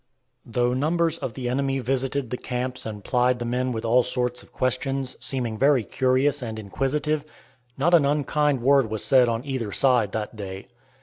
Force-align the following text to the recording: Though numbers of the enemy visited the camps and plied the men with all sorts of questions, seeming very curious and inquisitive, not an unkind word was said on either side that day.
Though 0.47 0.73
numbers 0.73 1.19
of 1.19 1.35
the 1.35 1.47
enemy 1.47 1.77
visited 1.77 2.31
the 2.31 2.37
camps 2.37 2.87
and 2.87 3.03
plied 3.03 3.37
the 3.37 3.45
men 3.45 3.71
with 3.71 3.85
all 3.85 4.01
sorts 4.01 4.41
of 4.41 4.51
questions, 4.51 5.15
seeming 5.19 5.59
very 5.59 5.83
curious 5.83 6.41
and 6.41 6.57
inquisitive, 6.57 7.23
not 7.77 7.93
an 7.93 8.03
unkind 8.03 8.63
word 8.63 8.89
was 8.89 9.05
said 9.05 9.29
on 9.29 9.45
either 9.45 9.71
side 9.71 10.11
that 10.13 10.35
day. 10.35 10.69